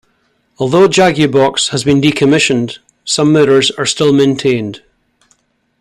Although 0.57 0.87
Jagubox 0.87 1.69
has 1.69 1.83
been 1.83 2.01
decommissioned, 2.01 2.79
some 3.05 3.31
mirrors 3.31 3.69
are 3.69 3.85
still 3.85 4.11
maintained. 4.11 4.81